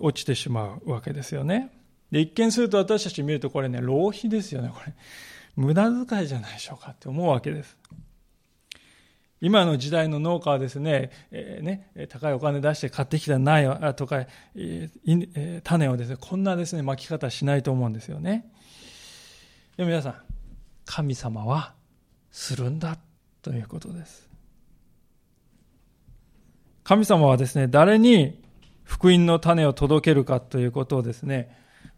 [0.00, 1.72] 落ちてしまうわけですよね。
[2.10, 4.94] で、一見すると私たち見るとこれね、浪費ですよね、これ。
[5.56, 7.76] 無駄遣いじゃないでしょうかって思うわけです。
[9.40, 18.50] 今の時代の農家はですね、えー、ね、高いお金出して買ってきた苗とか、えー、種をですね、こんなですね、巻き方しないと思うんですよね。
[19.76, 20.14] でも皆さん、
[20.84, 21.74] 神様は
[22.30, 22.98] するんだ
[23.42, 24.27] ということです。
[26.88, 28.42] 神様はですね、誰に
[28.82, 31.54] 福音の種を届けるかということをですね、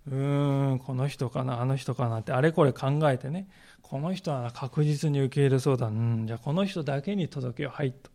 [0.09, 3.49] うーん、この人かな、あの人かなって、あれこれ考えてね、
[3.83, 8.11] この人は確実に受け入れそうだ、うん、じゃあこの人だけに届けよう、はいと。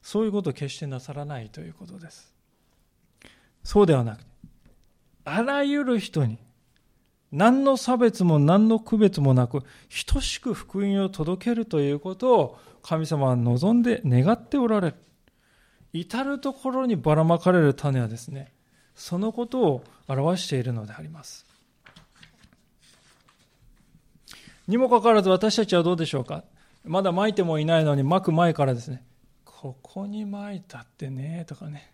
[0.00, 2.34] そういうことを決してなさらないということです。
[3.62, 4.30] そうではなくて、
[5.26, 6.38] あらゆる人に、
[7.30, 9.64] 何の差別も何の区別もなく、
[10.06, 14.94] 等しく福音を届けるということを神様は望んで願っておられる。
[15.92, 18.52] 至るところにばらまかれる種はですね、
[18.94, 21.46] そのことを表しているのであります。
[24.68, 26.44] にもかかわらず私たちはどうでしょうか？
[26.84, 29.04] まだ撒いてもいないのに撒く前からですね、
[29.44, 31.92] ここに撒いたってね、とかね、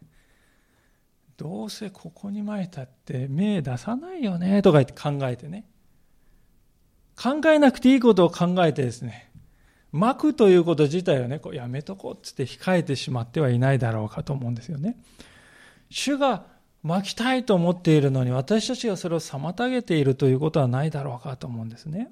[1.36, 5.64] どうせここに撒いたって芽出さないよね、とか言って考えてね。
[7.20, 9.27] 考えなくていいことを考えてですね、
[9.92, 14.96] 巻くということ自体はね、こうやめとこうっつって控えてしまってはいないだろうかと思うんですよね。
[15.90, 16.44] 主が
[16.82, 22.10] 巻きたいと思っているのに私たちがそれを妨げているということはないだろうかと思うんですね。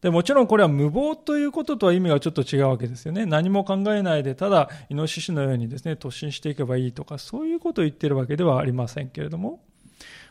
[0.00, 3.26] でもちろんこれは無謀ということとは意味がちょっと違うわけですよね。
[3.26, 9.62] 何も考えないで、ただ、イノシシのようにですね、突進していけばいいとか、そういうことを言ってるわけではありませんけれども、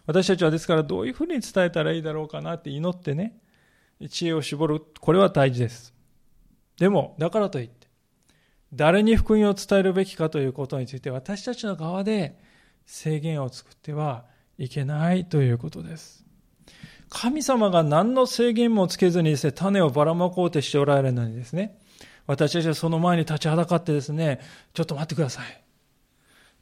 [0.08, 3.38] 私たちはですからどういうふうに伝えたらいいだろうかなって祈ってね、
[4.08, 4.82] 知恵を絞る。
[5.00, 5.94] これは大事です。
[6.78, 7.88] でも、だからといって、
[8.74, 12.38] 誰に福音を伝えるべきかということについて私たちの側で
[12.86, 14.26] 制限を作っては
[14.58, 16.24] いけないということです。
[17.10, 21.80] 神様が何の制限もつけずにですね、種をばらまこうとしておられるのにですね、
[22.28, 24.40] 私たちはその前に立ちはだかってですね、
[24.74, 25.64] ちょっと待ってください。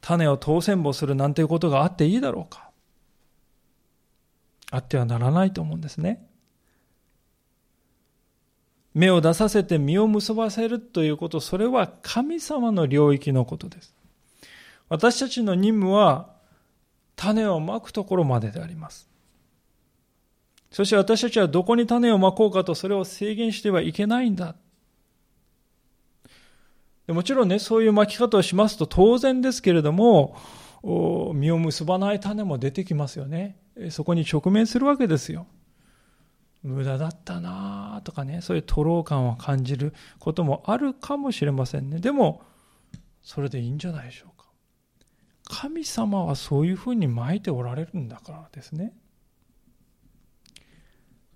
[0.00, 2.70] 種を当選簿するなんていうことがあっていいだろうか。
[4.70, 6.27] あってはならないと思うんですね。
[8.94, 13.94] 芽を出させて実を結ばせるということ、それは神様の領域のことです。
[14.88, 16.30] 私たちの任務は
[17.16, 19.08] 種をまくところまでであります。
[20.70, 24.54] そして私たちはどこに種をまこうかとそれを制限してはいけないんだ。
[27.08, 30.36] もちろんね、そういう巻き方をしますと当然ですけれども、
[30.82, 33.56] 実を結ばない種も出てきますよね。
[33.90, 35.46] そこに直面するわけですよ。
[36.68, 41.98] 無駄だったなとかね、そういう徒労感を感じることもあるかもしれませんね。
[41.98, 42.42] でも、
[43.22, 44.46] それでいいんじゃないでしょうか。
[45.44, 48.92] 神様はそういうふうに巻いておられるんだからですね。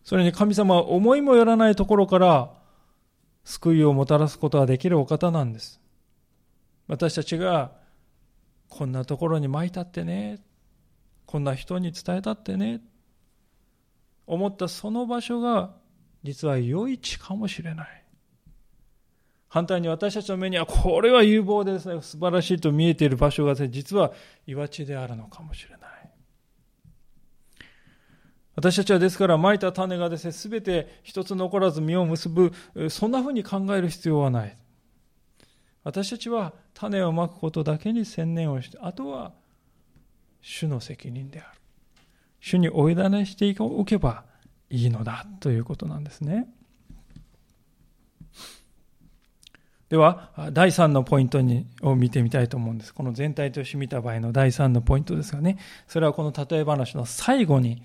[0.04, 2.52] それに神様は思いもよらないところから
[3.44, 5.80] 救いをもたらすことができるお方なんです。
[6.88, 7.72] 私たちが
[8.68, 10.40] こんなところに巻いたってね、
[11.24, 12.82] こんな人に伝えたってね、
[14.26, 15.74] 思ったその場所が
[16.22, 18.04] 実は良い地かもしれない。
[19.48, 24.12] 反対に私たちの目にはこれは有望でですね、素晴らしいと見えている場所が、ね、実は
[24.46, 25.80] 岩地であるのかもしれない。
[28.54, 32.52] 私たちはですから、蒔いた種がですね、すべて一つ残らず実を結ぶ、
[32.88, 34.56] そんなふうに考える必要はない。
[35.84, 39.32] 私たちは種をまくことだけに専念をして、あとは
[40.40, 41.61] 主の責任である。
[42.42, 44.24] 主にお委ねしておけば
[44.68, 46.48] いいのだということなんですね。
[49.88, 52.92] では、第3のポイントにを見てみたいと思うんです。
[52.92, 57.82] この全体として見た場合の第3のポイントですがね、それはこの例え話の最後に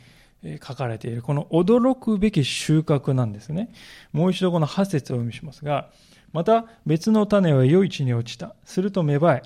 [0.64, 3.72] 書かれている、この驚くべき収穫なんですね。
[4.12, 5.92] もう一度この8節を読みしますが、
[6.34, 8.56] また別の種は良い地に落ちた。
[8.64, 9.44] すると芽生え、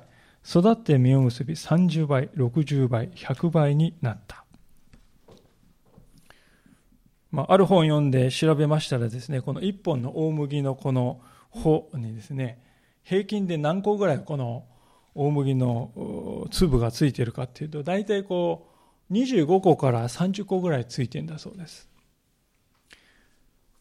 [0.47, 4.40] 育って実を結び30倍、60倍、100倍になった。
[7.31, 12.61] まあ、ある本を読んで調べましたらですね、この1本の大麦のこの穂にですね、
[13.03, 14.65] 平均で何個ぐらいこの
[15.15, 18.67] 大麦の粒がついているかっていうと、大体こ
[19.09, 21.89] う25個から30個ぐらいついてんだそうです。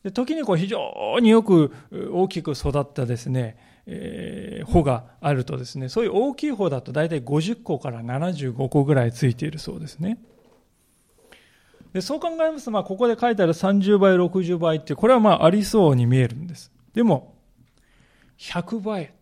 [0.02, 1.72] で時にこう非常によく
[2.12, 10.18] 大きく育ったですね、えー、穂があるとですね、そういう大きい方だと大体50個から75個ぐらいついているそうですね。
[11.92, 16.72] でそう考えますと、まあ、ここで書いてある30倍、60倍って、これはまあありそうに見えるんです。
[16.92, 17.34] でも、
[18.38, 19.14] 100倍。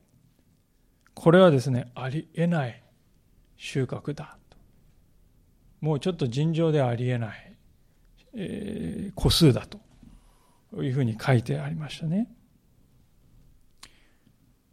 [1.14, 2.82] これはですね、ありえない
[3.56, 4.36] 収穫だ。
[5.80, 7.56] もうちょっと尋常ではありえない、
[8.34, 12.28] えー、個数だというふうに書いてありましたね。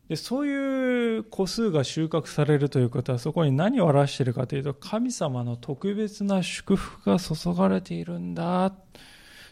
[0.09, 8.73] でそういう個数が収穫されるということはそこに何を表しているかというと神様の特別な祝福が注がれているんだ。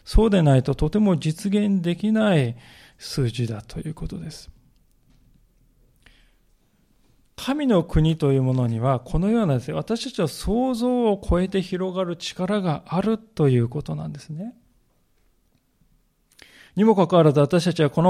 [0.04, 2.56] そうでないととても実現できない
[2.98, 4.50] 数字だということです。
[7.36, 9.68] 神の国というものにはこのようなです。
[9.68, 14.54] ね私たちは想像を超えて広がる力があるということなんですね。
[16.76, 18.02] にもかかわらず私たちはこ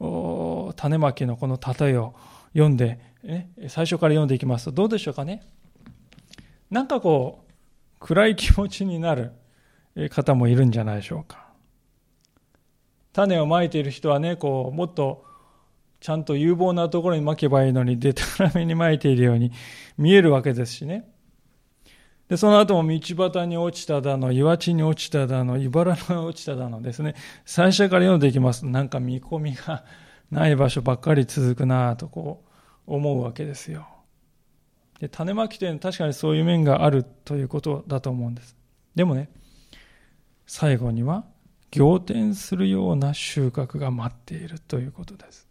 [0.00, 2.14] の種まきのこの例えを
[2.52, 5.42] 読んで、ね、最初から読んでいきますとどうでしょうかね。
[6.70, 7.52] なんかこう
[8.00, 9.32] 暗い気持ちになる
[10.10, 11.46] 方もいるんじゃないでしょうか。
[13.12, 15.24] 種をまいている人はねこうもっと
[16.00, 19.52] ちゃんと有望なところにまけばいいのにでたらめにまいているように
[19.96, 21.10] 見えるわけですしね。
[22.28, 27.14] で、その後も道端に落ちただの、岩地に落ちただの、茨のに落ちただのですね、
[27.44, 28.66] 最初から読んでいきます。
[28.66, 29.84] なんか見込みが
[30.30, 32.44] ない場所ばっかり続くなとこ
[32.86, 33.86] う思うわけですよ。
[34.98, 38.56] で、種まきというのは確かにそういう面があるということだと思うんです。
[38.94, 39.30] でもね、
[40.46, 41.24] 最後には
[41.70, 45.46] 仰天するような収穫が待っているということです。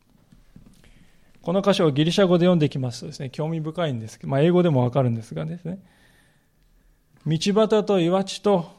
[1.42, 5.80] この箇所をギリシャ語で読んでいきますとですね、興味深いんですけど、まあ、英語でもわかるんですがですね、
[7.26, 8.72] 道端と岩地と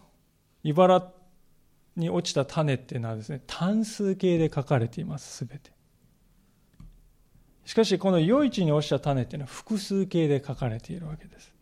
[0.62, 1.12] 茨
[1.96, 5.72] に落ちた種っていうのはですね、単数形で書かれています、すべて。
[7.64, 11.52] しかし、この余市に落ちた種っていうのは複数形で書かれているわけです。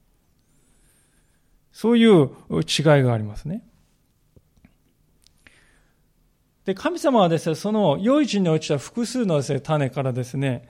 [1.73, 3.65] そういう違いがありますね。
[6.65, 10.69] で、神様はですね、その余市に落ちた複数のですね、種からですね、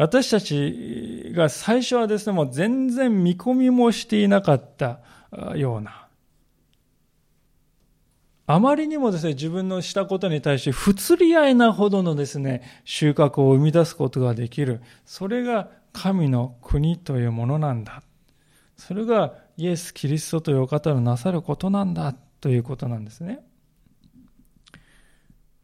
[0.00, 5.00] 私たちが最初はですね、もう全然見込みもしていなかった
[5.56, 6.08] ような、
[8.46, 14.80] あまりにもですね、自分のしたことに対して不釣り合いなほどのですね、収穫を生み出すことができる。
[15.04, 18.02] それが神の国というものなんだ。
[18.78, 23.40] それがイエス・キリストというお方のなさることなんだということなんですね。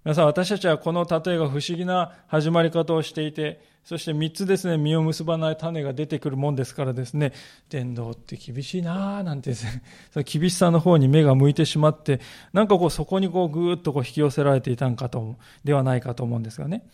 [0.06, 7.32] 皆さん、私たちはこの例えが不思議な始まり方をしていて、そして3つですね、実を結ばない種が出てくるもんですからですね、
[7.70, 9.82] 伝道って厳しいなぁなんてですね、
[10.14, 12.20] その厳しさの方に目が向いてしまって、
[12.52, 15.34] なんかこうそこにこうぐーっとこう引き寄せられていたんかと、
[15.64, 16.86] ではないかと思うんですがね。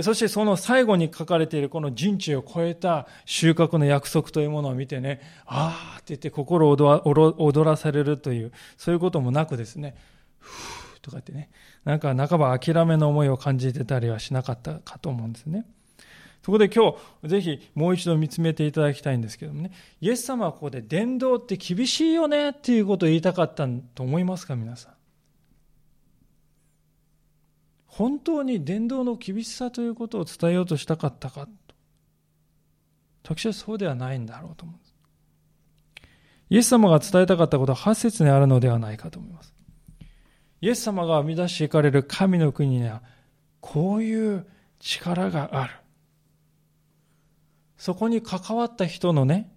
[0.00, 9.94] そしてその最後に書かれているこの人知を超えた収穫の約束というものを見てね、ああって言って心を踊らされるという、そういうこともなくですね、
[10.40, 10.75] ふ
[11.06, 11.48] とかってね、
[11.84, 15.64] なんか半ば諦めの思いを感じてたりはしなかったかと思うんですね。
[16.42, 24.92] そこで今日、ぜひもう一度見つめていただきたいんですけどもね、イエス様はここで伝道って厳しいよねっていうことを言いたかったと思いますか、皆さん？
[27.86, 31.74] 本当に伝道の厳しさということを伝えようとしたかったかと。
[33.34, 34.94] 私はそうではないんだろうと思うんです。
[36.50, 39.55] イエス様が伝えたかったことは8節にあるのではないかと思います。
[40.66, 43.00] イエス様が生み出していかれる神の国には、
[43.60, 44.44] こういう
[44.80, 45.74] 力がある。
[47.76, 49.48] そこに関わった人のね、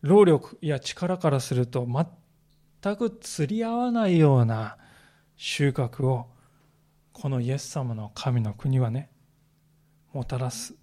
[0.00, 1.86] 労力や力からすると
[2.82, 4.78] 全く釣り合わないような
[5.36, 6.26] 収穫を
[7.12, 9.10] このイエス様の神の国はね
[10.12, 10.74] もたらす。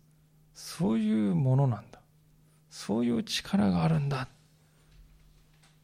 [0.53, 1.99] そういうものなんだ。
[2.69, 4.29] そういう力があるんだ。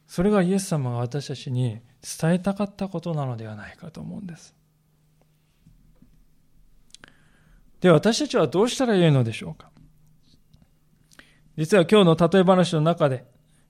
[0.06, 1.82] それがイエス様が私たちに
[2.20, 4.54] 伝えたかったことなのではないかと思うんです
[7.80, 9.70] で私たちはどうしたらよいのでしょうか
[11.56, 13.24] 実は今日の例え話の中で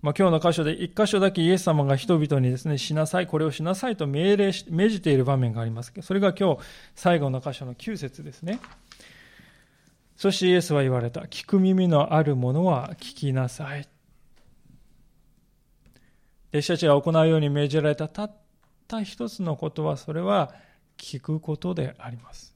[0.04, 6.60] まあ、今日の箇所で一箇所だけイエス様が人々にですね、しなさい、これをしなさいと命令し、命じている場面がありますけど、それが今日
[6.94, 8.60] 最後の箇所の9節ですね。
[10.14, 11.22] そしてイエスは言われた。
[11.22, 13.88] 聞く耳のある者は聞きなさい。
[16.54, 18.32] 弟子たちが行うように命じられたたっ
[18.86, 20.54] た一つのことは、それは
[20.96, 22.54] 聞くことであります。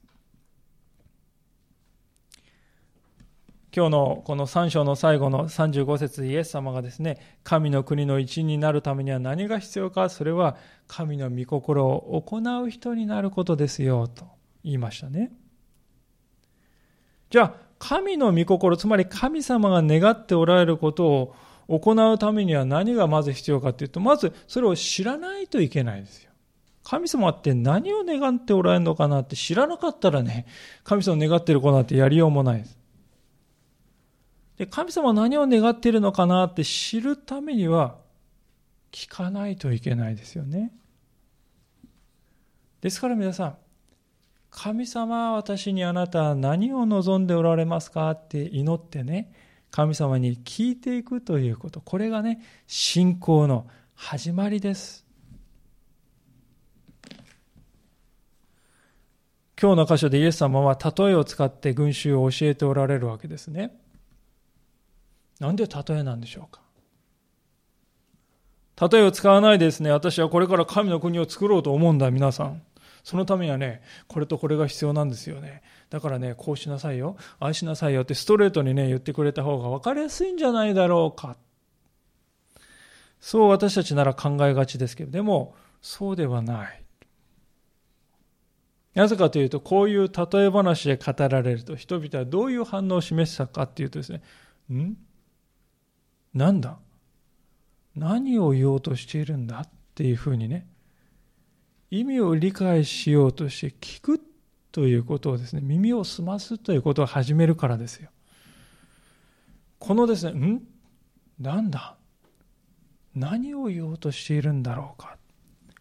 [3.75, 10.55] 今日のこの3章の最後の35節イエス様がですね、神の国の一員になるためには何が必要か、それは
[10.87, 14.25] 神の御心を行う人になることですよ、と
[14.63, 15.33] 言いましたね。
[17.31, 21.35] じゃあ、神の御心、つまり神様が願っておられることを
[21.69, 26.31] 行うためには何がまず必要かというと、まずそれを知らないといけないですよ。
[26.83, 30.47] 神様って何を願っておられるのかなって知らなかったらね、
[30.83, 32.79] 神様を願ってる子なんてやりようもないです。
[34.57, 37.97] で、神様は何を願っているのかなって知るためには、
[38.91, 40.73] 聞かないといけないですよね。
[42.81, 43.57] ですから皆さん、
[44.49, 49.31] 神様は私にあなたは何を望んでおられますかって祈ってね、
[49.71, 51.81] 神様に聞いていくということ。
[51.81, 55.05] これがね、信仰の始まりです。
[59.61, 63.77] 今日の箇所でイエス様は例えを使って群衆を教えておられるわけですね。
[65.39, 66.61] なんで例えなんでしょうか
[68.89, 72.61] 例えを使わないですね、私はこれから神の国を作ろうと思うんだ、皆さん。
[73.03, 75.61] そのためにはね、これとこれが必要なんですよね。
[75.89, 81.35] だからね、こうしなさいよ、ああしなさいよってストレートにね、言ってくれた方が分かりやすいんじゃないだろうか。
[83.19, 86.83] そう私たちなら考えがちですけど、でも、そうではない。
[88.93, 94.21] なぜかというと、こういう例え話で語られると、人々はどういう反応を示したかっていうとですね、
[94.71, 94.95] ん？
[96.33, 96.77] なんだ？
[97.95, 99.61] 何を言おうとしているんだ？
[99.61, 100.67] っていうふうにね、
[101.91, 104.21] 意味を理解しようとして聞く
[104.71, 108.09] ということをですね、耳を澄ますということを始めるからですよ。
[109.79, 110.61] このですね、ん？
[111.39, 111.95] なんだ？
[113.15, 115.17] 何を言おうとしているんだろうか？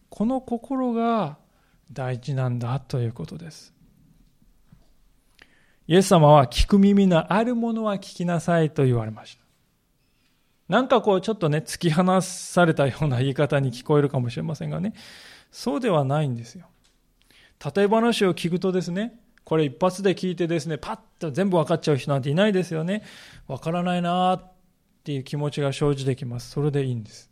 [0.08, 1.36] この心が
[1.92, 3.74] 大事なんだということです。
[5.86, 9.44] イエス様は聞く耳のあるものは聞きなさいと言われました。
[10.68, 14.92] なんかこうちょっとね、突き放されたような言い方に聞こえるかもしれませんがね、
[15.50, 16.66] そうではないんですよ。
[17.64, 23.02] 例え話を聞くとですね、これ一発で聞いてですね、パッと全部分かっちゃう人なんていないですよね。
[23.46, 24.52] 分からないなっ
[25.04, 26.50] ていう気持ちが生じてきます。
[26.50, 27.30] それでいいんです。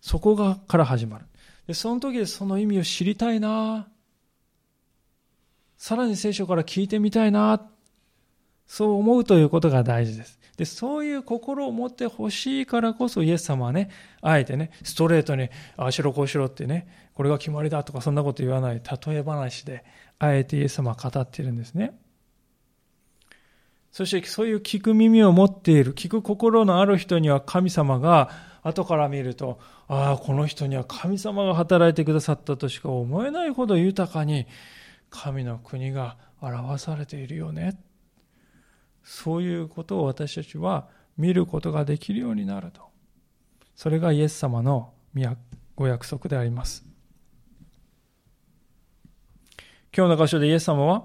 [0.00, 1.26] そこがから始まる。
[1.66, 3.88] で、その時でその意味を知りたいな
[5.76, 7.68] さらに聖書から聞いてみたいな
[8.66, 10.38] そう思うということが大事です。
[10.62, 13.90] で、そういう心を持ってほしいからこそイエス様はね、
[14.20, 19.84] あえてね、ストレートに、ああしろこうしろってね、これが決まりだとかそんなこと言わない例え話で、
[20.20, 21.98] あえてイエス様は語っているんですね。
[23.90, 28.30] そしてそういう聞く耳を持っている、聞く心のある人には神様が
[28.62, 29.58] 後から見ると、
[29.88, 34.46] ああ、この人には神様が働いてくださったとしか思えないほど豊かに
[35.10, 37.78] 神の国が表されているよね。
[39.04, 42.82] そういうことを私たちは見ることができるようになると。
[43.74, 44.92] それがイエス様の
[45.74, 46.84] ご約束であります。
[49.94, 51.04] 今日の箇所でイエス様は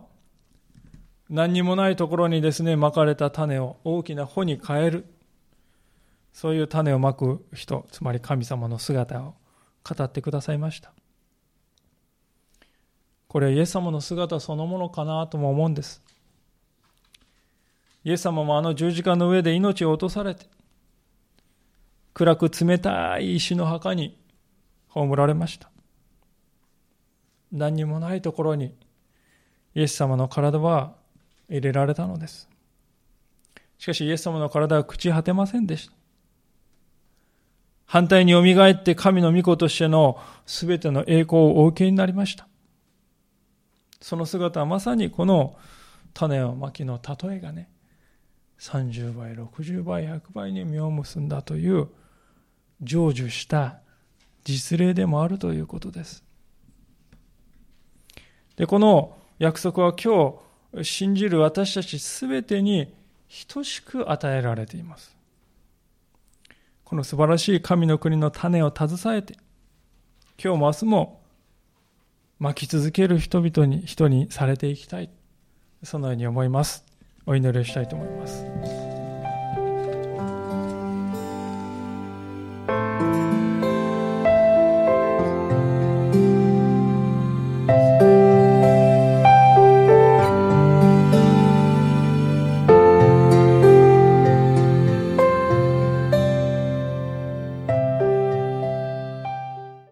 [1.29, 5.05] 何にもないところにですね、まかれた種を大きな穂に変える。
[6.31, 9.35] そういう種をまく人、つまり神様の姿を
[9.83, 10.93] 語ってくださいました。
[13.27, 16.01] これはイエス様の姿そのものかなとも思うんです。
[18.07, 20.45] イエス様もあの十字架の上で命を落とされて、
[22.13, 24.17] 暗く冷たい石の墓に
[24.87, 25.69] 葬られました。
[27.51, 28.73] 何にもないところに
[29.75, 30.93] イエス様の体は
[31.49, 32.47] 入れられたのです。
[33.77, 35.93] しかしイエス様の体は朽ち果てませんでした。
[37.87, 42.47] 反対によみがえって神の御子としての全ての栄光をお受けになりました。
[43.99, 45.57] その姿はまさにこの
[46.13, 47.69] 種をまきの例えがね、
[48.59, 51.89] 30倍、60倍、100倍に実を結んだという
[52.81, 53.79] 成就した
[54.43, 56.23] 実例でもあるということです。
[58.55, 60.39] で、この約束は今
[60.73, 62.93] 日信じる私たちすべてに
[63.47, 65.15] 等しく与えられています。
[66.83, 69.35] この素晴らしい神の国の種を携えて、
[70.41, 71.21] 今日も明日も
[72.39, 75.09] 巻き続ける人々に、人にされていきたい。
[75.83, 76.86] そのように思います。
[77.27, 78.86] お祈りしたいと思います。